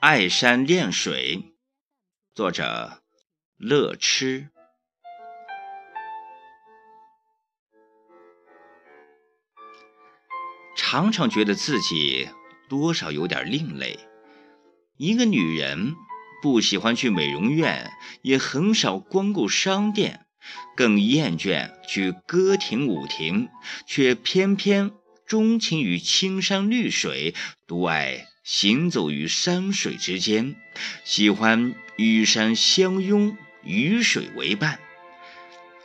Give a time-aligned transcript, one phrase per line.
[0.00, 1.54] 爱山恋水，
[2.34, 3.02] 作者
[3.58, 4.48] 乐痴。
[10.74, 12.30] 常常觉得自己
[12.70, 14.09] 多少有点另类。
[15.00, 15.96] 一个女人
[16.42, 17.90] 不喜欢去美容院，
[18.20, 20.26] 也很少光顾商店，
[20.76, 23.48] 更厌倦去歌亭舞亭，
[23.86, 24.90] 却偏偏
[25.26, 27.34] 钟情于青山绿水，
[27.66, 28.26] 独爱。
[28.44, 30.54] 行走于山水之间，
[31.02, 34.80] 喜欢与山相拥，与水为伴。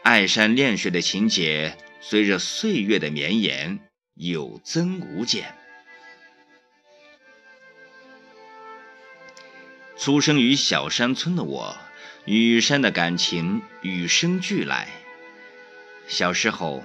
[0.03, 3.79] 爱山恋水的情节，随着岁月的绵延，
[4.13, 5.55] 有增无减。
[9.97, 11.77] 出生于小山村的我，
[12.25, 14.89] 与山的感情与生俱来。
[16.07, 16.83] 小时候。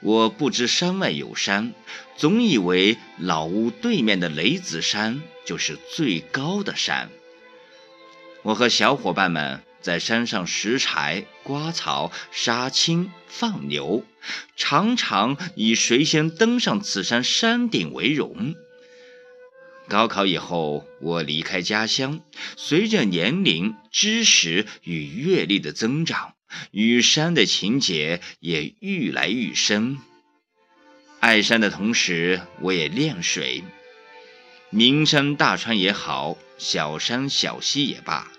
[0.00, 1.74] 我不知山外有山，
[2.16, 7.10] 总以为老屋对面的雷子山就是最高的山。
[8.42, 14.04] 我和小伙伴们在山上拾柴、刮草、杀青、放牛，
[14.56, 18.54] 常常以谁先登上此山山顶为荣。
[19.88, 22.20] 高考以后，我离开家乡，
[22.56, 26.34] 随着年龄、知识与阅历的增长。
[26.70, 29.98] 与山的情结也愈来愈深。
[31.20, 33.62] 爱山的同时，我也恋水。
[34.70, 38.32] 名山大川也好，小山小溪也罢，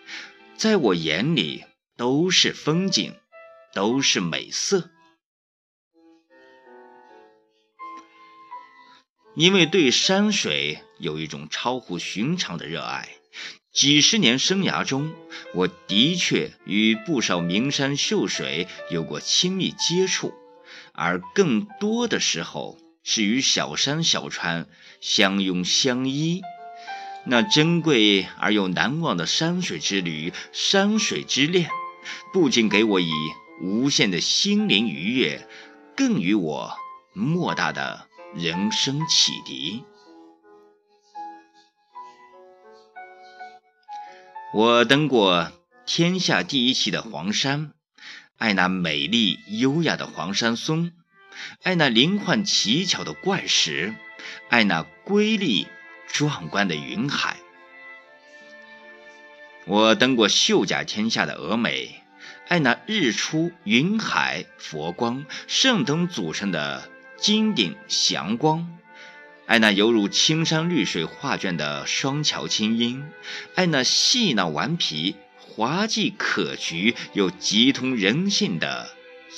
[0.56, 1.66] 在我眼里
[1.98, 3.14] 都是风景，
[3.74, 4.90] 都是美色。
[9.36, 13.10] 因为对山水有一种超乎寻常的热爱。
[13.72, 15.14] 几十年生涯中，
[15.54, 20.34] 我的确与不少名山秀水有过亲密接触，
[20.94, 24.68] 而更多的时候是与小山小川
[25.00, 26.42] 相拥相依。
[27.26, 31.70] 那珍贵而又难忘的山水之旅、山水之恋，
[32.34, 33.12] 不仅给我以
[33.62, 35.48] 无限的心灵愉悦，
[35.96, 36.74] 更与我
[37.14, 39.84] 莫大的人生启迪。
[44.54, 45.52] 我登过
[45.88, 47.74] 天下第一奇的黄山，
[48.38, 50.92] 爱那美丽优雅的黄山松，
[51.64, 53.96] 爱那灵幻奇巧的怪石，
[54.50, 55.68] 爱那瑰丽
[56.08, 57.38] 壮观的云海。
[59.66, 62.04] 我登过秀甲天下的峨眉，
[62.48, 66.90] 爱那日出云海佛光圣灯组成的
[67.20, 68.78] 金顶祥光。
[69.46, 73.04] 爱那犹如青山绿水画卷的双桥清音，
[73.56, 78.90] 爱那细闹顽皮、滑稽可掬又极通人性的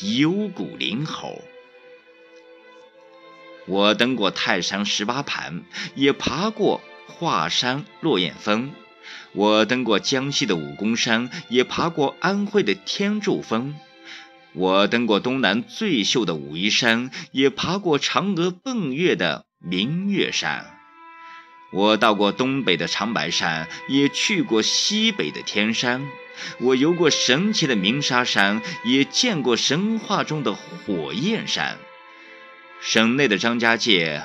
[0.01, 1.41] 幽谷灵猴。
[3.65, 5.63] 我登过泰山十八盘，
[5.95, 8.69] 也爬过华山落雁峰；
[9.31, 13.73] 我登过江西的武功山，也爬过安徽的天柱峰；
[14.53, 19.45] 我登过东南最秀的武夷山，也爬过嫦娥奔月的。
[19.63, 20.79] 明月山，
[21.71, 26.09] 我到过东北的长白山，也去过西北的天山。
[26.59, 31.77] 我游过神奇的鸣沙山，也见过神话中的火焰山。
[32.81, 34.23] 省内的张家界、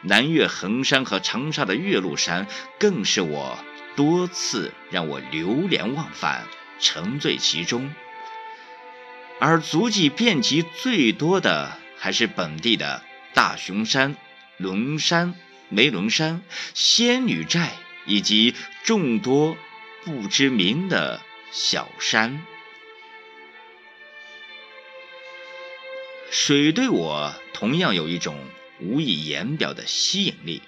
[0.00, 2.46] 南岳衡山和长沙的岳麓山，
[2.78, 3.58] 更是我
[3.96, 6.46] 多次让我流连忘返、
[6.80, 7.92] 沉醉其中。
[9.40, 13.02] 而足迹遍及最多的，还是本地的
[13.34, 14.16] 大熊山。
[14.58, 15.34] 龙山、
[15.70, 16.42] 梅龙山、
[16.74, 17.72] 仙女寨
[18.04, 19.56] 以及众多
[20.04, 22.44] 不知名的小山，
[26.30, 28.38] 水对我同样有一种
[28.80, 30.60] 无以言表的吸引力。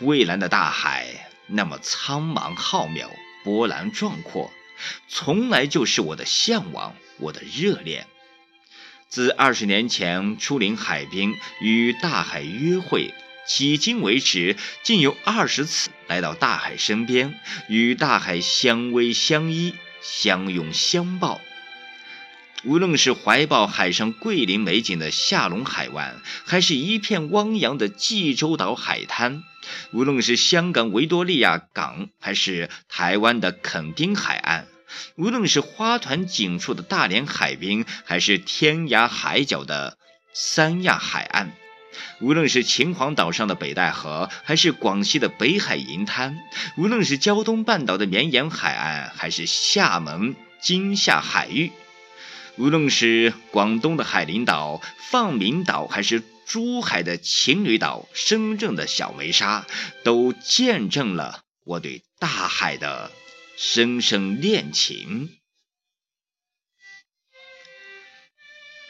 [0.00, 3.10] 蔚蓝的大海那么苍茫浩渺、
[3.44, 4.50] 波澜壮阔，
[5.08, 8.06] 从来就是我的向往，我的热恋。
[9.08, 13.14] 自二十年前出临海滨与大海约会，
[13.48, 17.38] 迄今为止，竟有二十次来到大海身边，
[17.68, 21.40] 与大海相偎相依、相拥相抱。
[22.66, 29.42] 无论是怀抱海上桂林美景的下龙海湾，还是一片汪洋的济州岛海滩；
[29.92, 34.66] 无论是香港维多利亚港，还是台湾的垦丁海岸。
[35.14, 39.96] 无论是花团锦簇的大连海滨，还是天涯海角的
[40.34, 41.52] 三亚海岸，
[42.20, 46.36] 无论是秦皇岛上的北戴河，还是广西的北海银滩，
[46.76, 51.70] 无论是胶东半岛的绵延海岸，还是厦门金厦海域，
[52.58, 54.80] 无论是广东的海陵岛、
[55.10, 59.66] 放明岛，还是珠海的情侣岛、深圳的小梅沙，
[60.04, 63.12] 都见证了我对大海的
[63.58, 65.36] 深深恋情。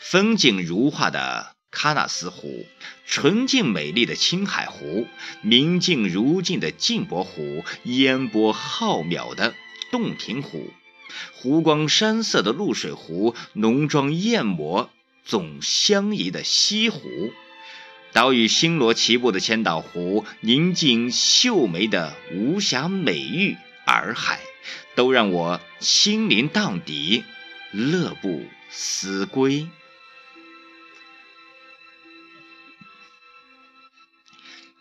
[0.00, 2.64] 风景如画的喀纳斯湖，
[3.04, 5.08] 纯净美丽的青海湖，
[5.42, 9.56] 明净如镜的镜泊湖，烟波浩渺的
[9.90, 10.70] 洞庭湖，
[11.34, 14.90] 湖光山色的露水湖，浓妆艳抹
[15.24, 17.00] 总相宜的西湖，
[18.12, 23.56] 岛屿星罗棋布的千岛湖，宁静秀美的无暇美玉
[23.86, 24.40] 洱海，
[24.94, 27.22] 都让我心灵荡涤，
[27.72, 29.68] 乐不思归。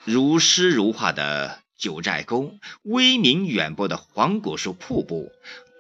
[0.04, 5.32] 如诗如画的九寨沟，威名远播的黄果树瀑布，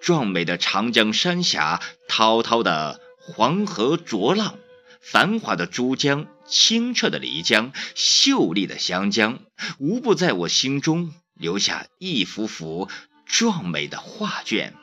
[0.05, 4.59] 壮美的长江三峡，滔滔的黄河浊浪，
[5.01, 9.39] 繁华的珠江，清澈的漓江，秀丽的湘江，
[9.79, 12.87] 无不在我心中留下一幅幅
[13.25, 14.75] 壮美的画卷。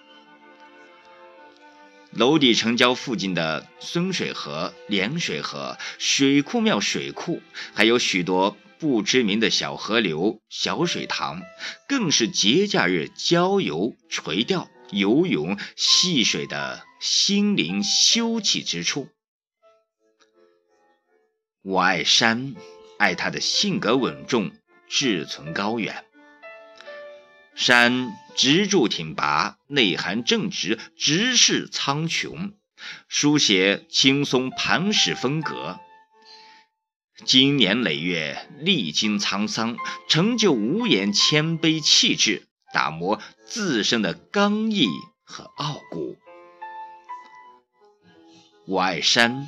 [2.11, 7.41] 娄底城郊附近的孙水河、涟水河、水库庙水库，
[7.75, 8.57] 还有许多。
[8.81, 11.43] 不知名的小河流、小水塘，
[11.89, 19.09] 更是节假日郊游、垂钓、游泳、戏水的心灵休憩之处。
[21.63, 22.55] 我爱山，
[22.99, 24.53] 爱它的性格稳重、
[24.89, 26.05] 志存高远。
[27.55, 32.53] 山直柱挺拔，内涵正直，直视苍穹，
[33.09, 35.81] 书写轻松磐石风格。
[37.25, 39.77] 经年累月，历经沧桑，
[40.09, 43.21] 成就无言谦卑气质，打磨
[43.55, 44.89] 自身的刚毅
[45.25, 46.17] 和傲骨。
[48.67, 49.47] 我爱山，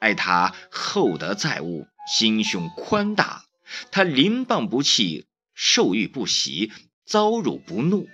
[0.00, 3.44] 爱他厚德载物，心胸宽大。
[3.92, 6.72] 他临棒不弃，受欲不喜，
[7.06, 8.08] 遭辱不怒。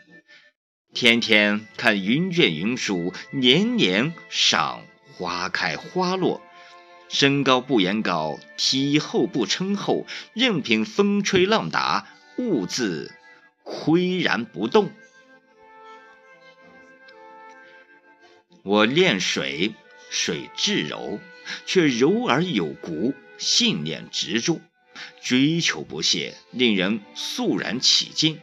[0.92, 4.82] 天天看云卷云舒，年年赏
[5.14, 6.42] 花开花落。
[7.08, 10.04] 身高不言高，体厚不称厚，
[10.34, 13.14] 任凭风吹浪打，兀自
[13.64, 14.92] 岿然不动。
[18.62, 19.74] 我恋水，
[20.10, 21.18] 水至柔，
[21.64, 24.60] 却柔而有骨，信念执着，
[25.22, 28.38] 追求不懈，令人肃然起敬。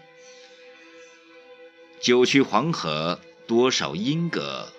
[1.99, 4.73] 九曲黄河，多少因隔，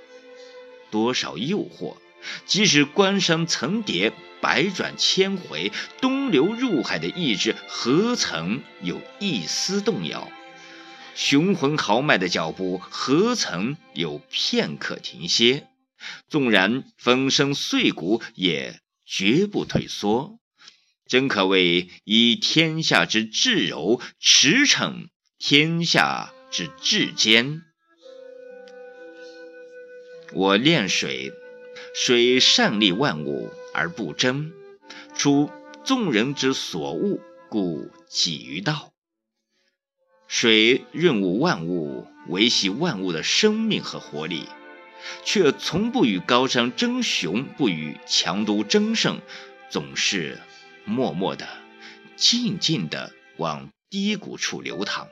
[0.91, 1.97] 多少诱惑。
[2.45, 5.71] 即使关山层叠，百转千回，
[6.01, 10.29] 东流入海的意志何曾有一丝动摇？
[11.19, 15.67] 雄浑豪迈的脚步何曾有片刻停歇？
[16.29, 20.39] 纵然风声碎骨，也绝不退缩。
[21.09, 27.63] 真可谓以天下之至柔驰骋天下之至坚。
[30.33, 31.33] 我恋水。
[31.95, 34.53] 水善利万物而不争，
[35.17, 35.51] 出
[35.85, 37.19] 众人之所恶，
[37.49, 38.93] 故几于道。
[40.29, 44.45] 水润物万物，维系万物的生命和活力，
[45.25, 49.23] 却从不与高山争雄，不与强都争胜，
[49.71, 50.39] 总是
[50.85, 51.49] 默默的、
[52.15, 55.09] 静静的往低谷处流淌，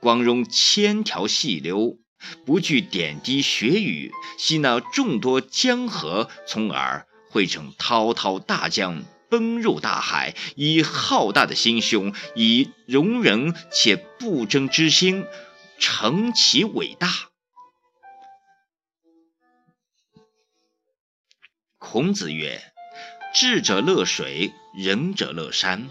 [0.00, 1.98] 光荣千条细流。
[2.46, 9.04] 不惧点滴血雨，吸纳众多江河，从而汇成滔滔大江，
[9.34, 10.36] 奔入大海。
[10.54, 15.26] 以浩大的心胸，以容人且不争之心，
[15.80, 17.08] 成其伟大。
[21.78, 22.62] 孔子曰
[23.34, 25.88] ：“智者乐水，仁者乐山。”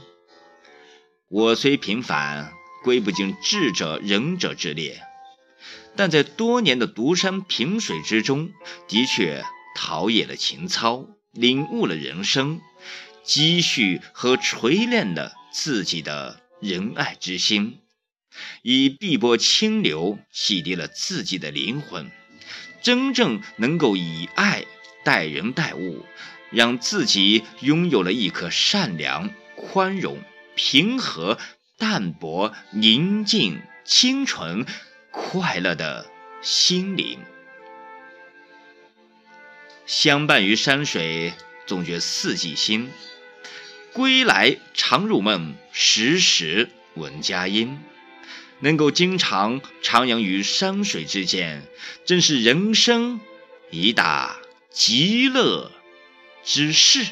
[1.28, 2.54] 我虽平凡，
[2.86, 5.04] 归不进智者仁者之列。
[5.98, 8.52] 但在多年的独山平水之中，
[8.88, 9.44] 的确
[9.76, 12.62] 陶冶了情操，领悟了人生，
[13.24, 17.80] 积蓄和锤炼了自己的仁爱之心，
[18.62, 22.12] 以碧波清流洗涤了自己的灵魂，
[22.82, 24.66] 真正能够以爱
[25.04, 26.06] 待人待物，
[26.52, 30.22] 让自己拥有了一颗善良、宽容、
[30.56, 31.40] 平和、
[31.78, 34.66] 淡泊、宁静、清纯。
[35.16, 36.10] 快乐的
[36.42, 37.20] 心灵，
[39.86, 41.36] 相伴于山水，
[41.68, 42.90] 总觉四季新。
[43.94, 47.80] 归来常入梦，时时闻佳音。
[48.60, 51.64] 能够经常徜徉于山水之间，
[52.06, 53.20] 真是人生
[53.72, 54.38] 一大
[54.70, 55.72] 极乐
[56.44, 57.06] 之事。